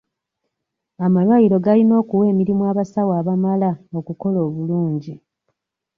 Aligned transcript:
Amalwaliro 1.05 1.57
galina 1.65 1.93
okuwa 2.01 2.25
emirimu 2.31 2.63
abasawo 2.71 3.11
abamala 3.21 3.69
okukola 3.99 4.37
obulungi. 4.47 5.13